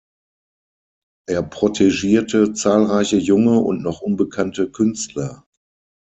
Er 1.29 1.43
protegierte 1.43 2.53
zahlreiche 2.53 3.17
junge 3.17 3.59
und 3.59 3.83
noch 3.83 4.01
unbekannte 4.01 4.71
Künstler. 4.71 5.45